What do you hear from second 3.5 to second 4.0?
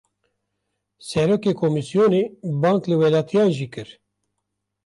jî kir